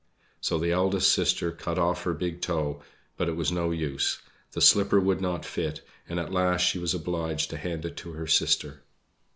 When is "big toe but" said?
2.15-3.29